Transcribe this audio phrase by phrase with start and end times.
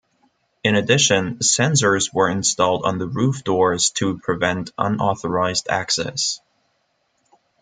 [0.63, 6.39] In addition, sensors were installed on the roof doors to prevent unauthorized access.